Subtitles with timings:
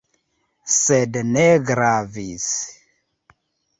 [0.75, 2.49] Sed ne gravis!